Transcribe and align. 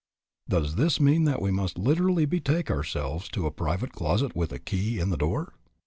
Does 0.49 0.77
this 0.77 0.99
mean 0.99 1.25
that 1.25 1.43
we 1.43 1.51
must 1.51 1.77
literally 1.77 2.25
betake 2.25 2.71
ourselves 2.71 3.29
to 3.29 3.45
a 3.45 3.51
private 3.51 3.91
closet 3.91 4.35
with 4.35 4.51
a 4.51 4.57
key 4.57 4.97
in 4.97 5.11
the 5.11 5.15
door? 5.15 5.53